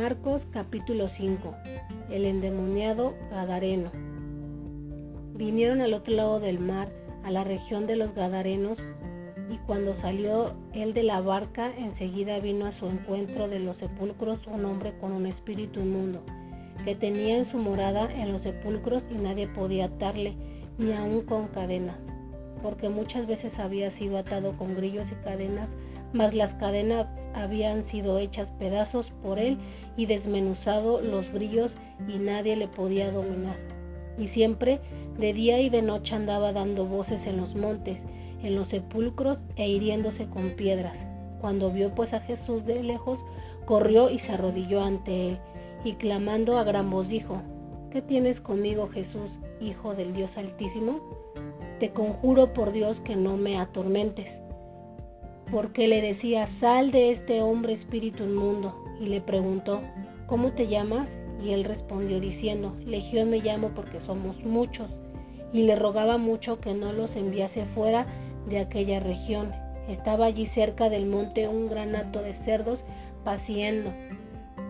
Marcos 0.00 0.46
capítulo 0.50 1.08
5. 1.08 1.54
El 2.10 2.24
endemoniado 2.24 3.14
Gadareno. 3.30 3.90
Vinieron 5.34 5.82
al 5.82 5.92
otro 5.92 6.14
lado 6.14 6.40
del 6.40 6.58
mar, 6.58 6.90
a 7.22 7.30
la 7.30 7.44
región 7.44 7.86
de 7.86 7.96
los 7.96 8.14
Gadarenos, 8.14 8.78
y 9.50 9.58
cuando 9.58 9.92
salió 9.92 10.54
él 10.72 10.94
de 10.94 11.02
la 11.02 11.20
barca, 11.20 11.70
enseguida 11.76 12.40
vino 12.40 12.64
a 12.64 12.72
su 12.72 12.86
encuentro 12.86 13.46
de 13.46 13.58
los 13.58 13.76
sepulcros 13.76 14.46
un 14.46 14.64
hombre 14.64 14.94
con 14.98 15.12
un 15.12 15.26
espíritu 15.26 15.80
inmundo, 15.80 16.22
que 16.82 16.94
tenía 16.94 17.36
en 17.36 17.44
su 17.44 17.58
morada 17.58 18.10
en 18.10 18.32
los 18.32 18.40
sepulcros 18.40 19.02
y 19.10 19.16
nadie 19.16 19.48
podía 19.48 19.84
atarle, 19.84 20.34
ni 20.78 20.94
aun 20.94 21.20
con 21.26 21.48
cadenas, 21.48 22.02
porque 22.62 22.88
muchas 22.88 23.26
veces 23.26 23.58
había 23.58 23.90
sido 23.90 24.16
atado 24.16 24.56
con 24.56 24.74
grillos 24.74 25.12
y 25.12 25.16
cadenas 25.16 25.76
mas 26.12 26.34
las 26.34 26.54
cadenas 26.54 27.06
habían 27.34 27.84
sido 27.84 28.18
hechas 28.18 28.50
pedazos 28.52 29.12
por 29.22 29.38
él 29.38 29.58
y 29.96 30.06
desmenuzado 30.06 31.00
los 31.00 31.30
grillos 31.32 31.76
y 32.08 32.18
nadie 32.18 32.56
le 32.56 32.68
podía 32.68 33.10
dominar. 33.10 33.56
Y 34.18 34.28
siempre 34.28 34.80
de 35.18 35.32
día 35.32 35.60
y 35.60 35.70
de 35.70 35.82
noche 35.82 36.14
andaba 36.14 36.52
dando 36.52 36.84
voces 36.84 37.26
en 37.26 37.36
los 37.36 37.54
montes, 37.54 38.06
en 38.42 38.56
los 38.56 38.68
sepulcros 38.68 39.44
e 39.56 39.68
hiriéndose 39.68 40.26
con 40.26 40.50
piedras. 40.50 41.06
Cuando 41.40 41.70
vio 41.70 41.94
pues 41.94 42.12
a 42.12 42.20
Jesús 42.20 42.66
de 42.66 42.82
lejos, 42.82 43.24
corrió 43.64 44.10
y 44.10 44.18
se 44.18 44.32
arrodilló 44.32 44.82
ante 44.82 45.28
él, 45.28 45.38
y 45.84 45.94
clamando 45.94 46.58
a 46.58 46.64
gran 46.64 46.90
voz 46.90 47.08
dijo, 47.08 47.40
¿qué 47.90 48.02
tienes 48.02 48.40
conmigo 48.40 48.88
Jesús, 48.88 49.30
Hijo 49.60 49.94
del 49.94 50.12
Dios 50.12 50.36
Altísimo? 50.36 51.00
Te 51.78 51.90
conjuro 51.90 52.52
por 52.52 52.72
Dios 52.72 53.00
que 53.00 53.16
no 53.16 53.38
me 53.38 53.58
atormentes 53.58 54.40
porque 55.50 55.88
le 55.88 56.00
decía, 56.00 56.46
sal 56.46 56.92
de 56.92 57.10
este 57.10 57.42
hombre 57.42 57.72
espíritu 57.72 58.24
inmundo, 58.24 58.84
y 59.00 59.06
le 59.06 59.20
preguntó, 59.20 59.80
¿cómo 60.26 60.52
te 60.52 60.68
llamas? 60.68 61.18
Y 61.44 61.52
él 61.52 61.64
respondió 61.64 62.20
diciendo, 62.20 62.72
Legión 62.86 63.30
me 63.30 63.40
llamo 63.40 63.70
porque 63.74 64.00
somos 64.00 64.44
muchos, 64.44 64.88
y 65.52 65.62
le 65.62 65.74
rogaba 65.74 66.18
mucho 66.18 66.60
que 66.60 66.74
no 66.74 66.92
los 66.92 67.16
enviase 67.16 67.66
fuera 67.66 68.06
de 68.48 68.60
aquella 68.60 69.00
región. 69.00 69.52
Estaba 69.88 70.26
allí 70.26 70.46
cerca 70.46 70.88
del 70.88 71.06
monte 71.06 71.48
un 71.48 71.68
gran 71.68 71.96
hato 71.96 72.22
de 72.22 72.34
cerdos 72.34 72.84
paciendo, 73.24 73.90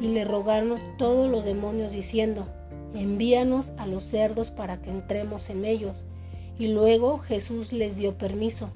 y 0.00 0.08
le 0.08 0.24
rogaron 0.24 0.80
todos 0.96 1.30
los 1.30 1.44
demonios 1.44 1.92
diciendo, 1.92 2.46
envíanos 2.94 3.72
a 3.76 3.86
los 3.86 4.04
cerdos 4.04 4.50
para 4.50 4.80
que 4.80 4.90
entremos 4.90 5.50
en 5.50 5.64
ellos. 5.64 6.06
Y 6.58 6.68
luego 6.68 7.18
Jesús 7.18 7.72
les 7.72 7.96
dio 7.96 8.16
permiso 8.16 8.70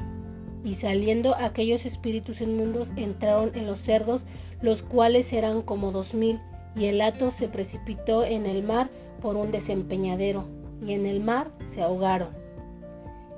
y 0.66 0.74
saliendo 0.74 1.36
aquellos 1.36 1.86
espíritus 1.86 2.40
inmundos 2.40 2.90
entraron 2.96 3.52
en 3.54 3.66
los 3.66 3.80
cerdos, 3.80 4.26
los 4.60 4.82
cuales 4.82 5.32
eran 5.32 5.62
como 5.62 5.92
dos 5.92 6.12
mil, 6.12 6.40
y 6.74 6.86
el 6.86 7.00
hato 7.02 7.30
se 7.30 7.46
precipitó 7.46 8.24
en 8.24 8.46
el 8.46 8.64
mar 8.64 8.90
por 9.22 9.36
un 9.36 9.52
desempeñadero, 9.52 10.44
y 10.84 10.94
en 10.94 11.06
el 11.06 11.20
mar 11.20 11.52
se 11.66 11.82
ahogaron. 11.82 12.30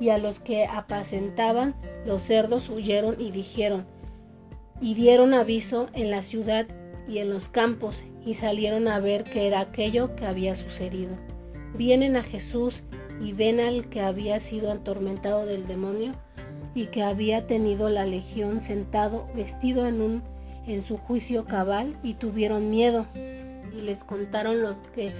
Y 0.01 0.09
a 0.09 0.17
los 0.17 0.41
que 0.41 0.65
apacentaban 0.65 1.75
los 2.07 2.23
cerdos 2.23 2.70
huyeron 2.70 3.20
y 3.20 3.31
dijeron, 3.31 3.85
y 4.81 4.95
dieron 4.95 5.35
aviso 5.35 5.89
en 5.92 6.11
la 6.11 6.23
ciudad 6.23 6.67
y 7.07 7.19
en 7.19 7.29
los 7.29 7.51
campos, 7.51 8.05
y 8.25 8.35
salieron 8.35 8.89
a 8.89 9.01
ver 9.01 9.25
qué 9.25 9.48
era 9.48 9.61
aquello 9.61 10.17
que 10.17 10.25
había 10.25 10.57
sucedido. 10.57 11.11
Vienen 11.77 12.17
a 12.17 12.23
Jesús 12.23 12.85
y 13.20 13.35
ven 13.35 13.61
al 13.61 13.91
que 13.91 14.01
había 14.01 14.41
sido 14.41 14.73
atormentado 14.73 15.45
del 15.45 15.67
demonio, 15.67 16.15
y 16.74 16.86
que 16.86 17.02
había 17.02 17.47
tenido 17.47 17.88
la 17.88 18.06
legión 18.06 18.61
sentado 18.61 19.28
vestido 19.34 19.86
en 19.86 20.00
un 20.00 20.22
en 20.66 20.83
su 20.83 20.98
juicio 20.98 21.47
cabal 21.47 21.97
y 22.02 22.14
tuvieron 22.14 22.70
miedo. 22.70 23.06
Y 23.77 23.80
les 23.80 24.05
contaron 24.05 24.62
los 24.62 24.77
que 24.94 25.12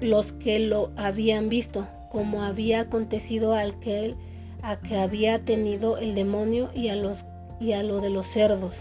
los 0.00 0.32
que 0.32 0.58
lo 0.58 0.90
habían 0.96 1.48
visto 1.48 1.86
como 2.10 2.42
había 2.42 2.80
acontecido 2.80 3.54
al 3.54 3.78
que 3.78 4.14
a 4.62 4.76
que 4.80 4.96
había 4.96 5.44
tenido 5.44 5.98
el 5.98 6.14
demonio 6.14 6.70
y 6.74 6.88
a 6.88 6.96
los 6.96 7.24
y 7.60 7.72
a 7.72 7.82
lo 7.82 8.00
de 8.00 8.10
los 8.10 8.26
cerdos. 8.26 8.74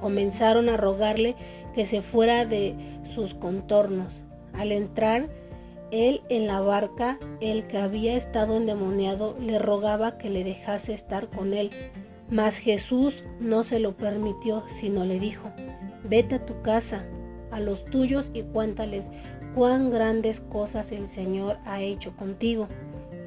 Comenzaron 0.00 0.68
a 0.68 0.76
rogarle 0.76 1.36
que 1.74 1.86
se 1.86 2.02
fuera 2.02 2.44
de 2.44 2.74
sus 3.14 3.34
contornos. 3.34 4.24
Al 4.52 4.72
entrar 4.72 5.28
él 5.92 6.22
en 6.30 6.46
la 6.46 6.60
barca, 6.60 7.18
el 7.40 7.66
que 7.66 7.78
había 7.78 8.16
estado 8.16 8.56
endemoniado, 8.56 9.36
le 9.38 9.58
rogaba 9.58 10.18
que 10.18 10.30
le 10.30 10.42
dejase 10.42 10.94
estar 10.94 11.28
con 11.28 11.52
él. 11.52 11.70
Mas 12.30 12.56
Jesús 12.56 13.22
no 13.38 13.62
se 13.62 13.78
lo 13.78 13.94
permitió, 13.94 14.64
sino 14.80 15.04
le 15.04 15.20
dijo, 15.20 15.52
vete 16.08 16.36
a 16.36 16.46
tu 16.46 16.60
casa, 16.62 17.04
a 17.50 17.60
los 17.60 17.84
tuyos 17.84 18.30
y 18.32 18.42
cuéntales 18.42 19.10
cuán 19.54 19.90
grandes 19.90 20.40
cosas 20.40 20.92
el 20.92 21.08
Señor 21.08 21.58
ha 21.66 21.82
hecho 21.82 22.16
contigo 22.16 22.68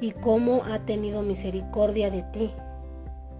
y 0.00 0.10
cómo 0.10 0.64
ha 0.64 0.80
tenido 0.80 1.22
misericordia 1.22 2.10
de 2.10 2.22
ti. 2.24 2.50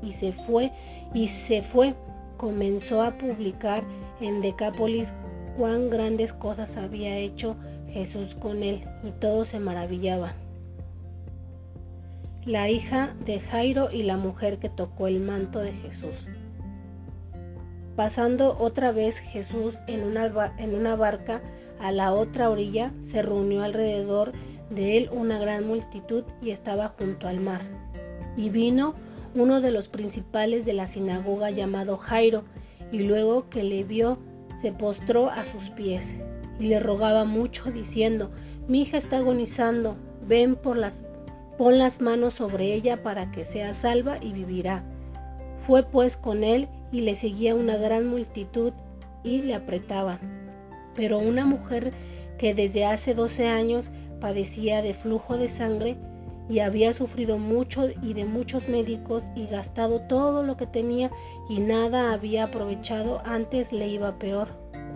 Y 0.03 0.13
se 0.13 0.33
fue, 0.33 0.71
y 1.15 1.27
se 1.27 1.63
fue, 1.63 1.95
comenzó 2.37 3.03
a 3.03 3.19
publicar 3.19 3.83
en 4.21 4.41
Decápolis 4.41 5.13
cuán 5.59 5.91
grandes 5.91 6.33
cosas 6.33 6.77
había 6.77 7.17
hecho 7.17 7.57
Jesús 7.91 8.35
con 8.35 8.63
él 8.63 8.85
y 9.05 9.11
todos 9.11 9.49
se 9.49 9.61
maravillaban. 9.61 10.35
La 12.45 12.69
hija 12.71 13.15
de 13.25 13.41
Jairo 13.41 13.91
y 13.91 14.03
la 14.03 14.17
mujer 14.17 14.59
que 14.59 14.69
tocó 14.69 15.09
el 15.09 15.21
manto 15.21 15.59
de 15.59 15.73
Jesús. 15.73 16.29
Pasando 17.97 18.57
otra 18.59 18.93
vez 18.93 19.19
Jesús 19.19 19.75
en 19.89 20.05
una, 20.05 20.55
en 20.59 20.75
una 20.75 20.97
barca 20.97 21.41
a 21.81 21.93
la 21.93 22.13
otra 22.13 22.51
orilla, 22.51 22.93
se 23.01 23.23
reunió 23.23 23.63
alrededor 23.63 24.33
de 24.71 24.97
él 24.97 25.11
una 25.13 25.39
gran 25.39 25.67
multitud 25.67 26.25
y 26.43 26.51
estaba 26.51 26.89
junto 26.89 27.27
al 27.27 27.41
mar. 27.41 27.63
Y 28.37 28.51
vino 28.51 28.95
uno 29.35 29.61
de 29.61 29.71
los 29.71 29.89
principales 29.89 30.65
de 30.65 30.73
la 30.73 30.87
sinagoga 30.89 31.51
llamado 31.51 31.97
Jairo, 31.97 32.45
y 32.93 33.01
luego 33.01 33.49
que 33.51 33.65
le 33.65 33.85
vio, 33.85 34.19
se 34.61 34.73
postró 34.73 35.29
a 35.29 35.45
sus 35.45 35.71
pies 35.71 36.15
y 36.59 36.67
le 36.67 36.81
rogaba 36.81 37.25
mucho 37.25 37.71
diciendo, 37.71 38.31
mi 38.69 38.83
hija 38.83 38.97
está 38.97 39.19
agonizando, 39.19 39.97
ven 40.27 40.57
por 40.57 40.77
las, 40.77 41.03
pon 41.59 41.79
las 41.79 42.01
manos 42.01 42.35
sobre 42.35 42.75
ella 42.75 43.03
para 43.03 43.31
que 43.31 43.45
sea 43.45 43.75
salva 43.75 44.19
y 44.21 44.33
vivirá. 44.33 44.85
Fue 45.67 45.83
pues 45.83 46.17
con 46.17 46.45
él 46.45 46.69
y 46.93 47.01
le 47.01 47.15
seguía 47.15 47.55
una 47.55 47.77
gran 47.77 48.07
multitud 48.07 48.73
y 49.23 49.43
le 49.43 49.55
apretaban. 49.55 50.19
Pero 50.95 51.19
una 51.19 51.45
mujer 51.45 51.93
que 52.39 52.55
desde 52.55 52.85
hace 52.85 53.15
12 53.15 53.49
años 53.49 53.91
padecía 54.21 54.83
de 54.83 54.95
flujo 54.95 55.37
de 55.37 55.49
sangre 55.49 55.97
y 56.49 56.61
había 56.61 56.93
sufrido 56.93 57.39
mucho 57.39 57.89
y 58.03 58.15
de 58.15 58.25
muchos 58.25 58.69
médicos 58.69 59.25
y 59.35 59.47
gastado 59.47 60.01
todo 60.03 60.43
lo 60.43 60.57
que 60.57 60.67
tenía 60.67 61.11
y 61.49 61.59
nada 61.59 62.13
había 62.13 62.45
aprovechado, 62.45 63.21
antes 63.25 63.73
le 63.73 63.89
iba 63.89 64.19
peor 64.19 64.66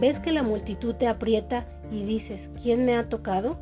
ves 0.00 0.20
que 0.20 0.32
la 0.32 0.42
multitud 0.42 0.94
te 0.94 1.06
aprieta 1.06 1.66
y 1.90 2.04
dices, 2.04 2.50
¿quién 2.62 2.84
me 2.84 2.96
ha 2.96 3.08
tocado? 3.08 3.58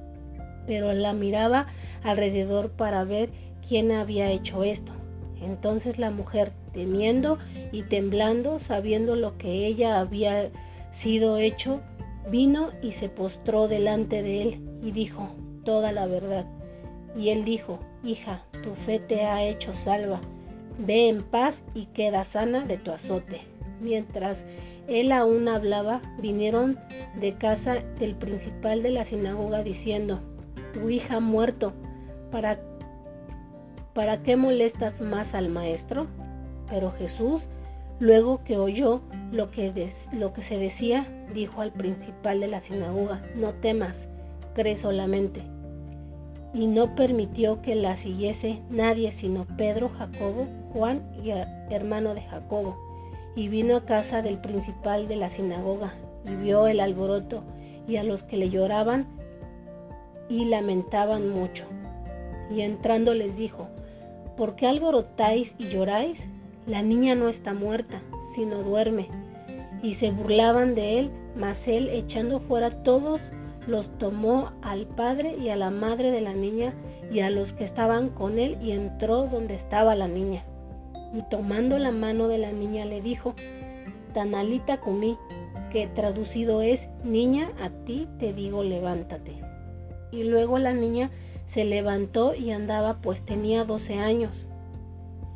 Pero 0.67 0.93
la 0.93 1.13
miraba 1.13 1.67
alrededor 2.03 2.71
para 2.71 3.05
ver 3.05 3.31
quién 3.67 3.93
había 3.93 4.31
hecho 4.31 4.65
esto. 4.65 4.93
Entonces 5.41 5.99
la 5.99 6.11
mujer, 6.11 6.53
temiendo 6.73 7.39
y 7.73 7.83
temblando, 7.83 8.59
sabiendo 8.59 9.17
lo 9.17 9.39
que 9.39 9.67
ella 9.67 10.01
había 10.01 10.51
sido 10.93 11.39
hecho, 11.39 11.81
vino 12.31 12.71
y 12.83 12.93
se 12.93 13.09
postró 13.09 13.69
delante 13.69 14.23
de 14.23 14.43
él 14.43 14.61
y 14.83 14.91
dijo 14.91 15.29
toda 15.65 15.93
la 15.93 16.07
verdad. 16.07 16.47
Y 17.17 17.31
él 17.31 17.45
dijo, 17.45 17.79
hija, 18.05 18.43
tu 18.63 18.75
fe 18.75 18.99
te 18.99 19.23
ha 19.23 19.43
hecho 19.45 19.73
salva, 19.75 20.21
ve 20.79 21.09
en 21.09 21.23
paz 21.23 21.65
y 21.75 21.87
queda 21.87 22.25
sana 22.25 22.61
de 22.65 22.77
tu 22.79 22.91
azote. 22.91 23.56
Mientras 23.81 24.47
él 24.89 25.13
aún 25.13 25.49
hablaba, 25.49 26.01
vinieron 26.21 26.79
de 27.21 27.35
casa 27.35 27.79
del 27.99 28.15
principal 28.15 28.83
de 28.83 28.91
la 28.91 29.05
sinagoga 29.05 29.63
diciendo, 29.63 30.21
tu 30.73 30.89
hija 30.89 31.17
ha 31.17 31.21
muerto, 31.21 31.73
¿para, 32.31 32.61
¿para 33.95 34.23
qué 34.23 34.37
molestas 34.37 35.01
más 35.01 35.35
al 35.35 35.49
maestro? 35.49 36.07
Pero 36.69 36.93
Jesús, 36.93 37.49
Luego 37.99 38.45
que 38.45 38.59
oyó 38.59 39.01
lo 39.33 39.51
que, 39.51 39.91
lo 40.13 40.35
que 40.35 40.43
se 40.43 40.59
decía, 40.59 41.07
dijo 41.33 41.63
al 41.63 41.73
principal 41.73 42.41
de 42.41 42.49
la 42.49 42.61
sinagoga, 42.61 43.23
no 43.35 43.55
temas, 43.55 44.09
cree 44.55 44.77
solamente. 44.77 45.43
Y 46.53 46.67
no 46.67 46.95
permitió 46.95 47.63
que 47.63 47.75
la 47.75 47.97
siguiese 47.97 48.61
nadie 48.69 49.13
sino 49.13 49.47
Pedro, 49.57 49.89
Jacobo, 49.89 50.47
Juan 50.73 51.11
y 51.23 51.31
hermano 51.73 52.15
de 52.15 52.21
Jacobo. 52.21 52.77
Y 53.37 53.49
vino 53.49 53.77
a 53.77 53.85
casa 53.85 54.23
del 54.23 54.39
principal 54.39 55.07
de 55.07 55.15
la 55.15 55.31
sinagoga 55.31 55.95
y 56.25 56.35
vio 56.35 56.67
el 56.67 56.81
alboroto 56.81 57.45
y 57.87 57.97
a 57.97 58.03
los 58.03 58.25
que 58.25 58.37
le 58.37 58.51
lloraban 58.51 59.07
y 60.29 60.47
lamentaban 60.47 61.31
mucho. 61.31 61.65
Y 62.51 62.63
entrando 62.63 63.15
les 63.15 63.37
dijo, 63.37 63.69
¿por 64.37 64.57
qué 64.57 64.67
alborotáis 64.67 65.55
y 65.59 65.69
lloráis? 65.69 66.29
La 66.67 66.83
niña 66.83 67.15
no 67.15 67.29
está 67.29 67.55
muerta, 67.55 68.03
sino 68.35 68.63
duerme. 68.63 69.09
Y 69.83 69.95
se 69.95 70.11
burlaban 70.11 70.75
de 70.75 70.99
él, 70.99 71.11
mas 71.37 71.69
él, 71.69 71.89
echando 71.91 72.41
fuera 72.41 72.71
todos, 72.83 73.21
los 73.67 73.87
tomó 73.99 74.53
al 74.63 74.87
padre 74.87 75.37
y 75.37 75.51
a 75.51 75.57
la 75.57 75.71
madre 75.71 76.11
de 76.11 76.21
la 76.21 76.33
niña 76.33 76.75
y 77.11 77.21
a 77.21 77.31
los 77.31 77.53
que 77.53 77.65
estaban 77.65 78.09
con 78.09 78.39
él 78.39 78.59
y 78.63 78.73
entró 78.73 79.27
donde 79.27 79.55
estaba 79.55 79.95
la 79.95 80.09
niña. 80.09 80.45
Y 81.15 81.23
tomando 81.31 81.79
la 81.79 81.93
mano 81.93 82.29
de 82.29 82.39
la 82.39 82.53
niña 82.53 82.85
le 82.85 83.01
dijo, 83.01 83.35
Tanalita 84.13 84.81
comí, 84.81 85.17
que 85.71 85.87
traducido 85.89 86.63
es, 86.63 86.89
niña, 87.05 87.51
a 87.61 87.71
ti 87.71 88.09
te 88.19 88.33
digo, 88.33 88.63
levántate. 88.63 89.33
Y 90.11 90.25
luego 90.25 90.59
la 90.59 90.73
niña 90.73 91.11
se 91.47 91.65
levantó 91.65 92.35
y 92.35 92.51
andaba, 92.51 93.01
pues 93.01 93.23
tenía 93.23 93.65
doce 93.65 93.99
años. 93.99 94.47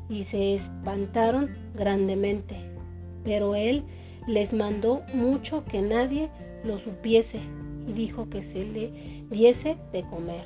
Y 0.08 0.25
se 0.25 0.55
espantaron 0.55 1.50
grandemente. 1.75 2.56
Pero 3.25 3.55
él 3.55 3.84
les 4.26 4.52
mandó 4.52 5.02
mucho 5.14 5.64
que 5.64 5.82
nadie 5.82 6.31
lo 6.64 6.78
supiese 6.78 7.40
y 7.87 7.93
dijo 7.93 8.28
que 8.28 8.43
se 8.43 8.64
le 8.67 8.93
diese 9.31 9.76
de 9.93 10.02
comer. 10.05 10.44